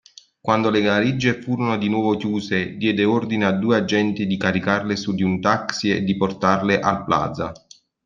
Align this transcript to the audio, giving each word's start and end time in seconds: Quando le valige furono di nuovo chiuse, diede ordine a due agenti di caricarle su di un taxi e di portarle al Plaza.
Quando 0.41 0.71
le 0.71 0.81
valige 0.81 1.39
furono 1.39 1.77
di 1.77 1.87
nuovo 1.87 2.17
chiuse, 2.17 2.75
diede 2.75 3.03
ordine 3.03 3.45
a 3.45 3.51
due 3.51 3.77
agenti 3.77 4.25
di 4.25 4.35
caricarle 4.35 4.95
su 4.95 5.13
di 5.13 5.21
un 5.21 5.39
taxi 5.39 5.91
e 5.91 6.01
di 6.01 6.17
portarle 6.17 6.79
al 6.79 7.05
Plaza. 7.05 7.51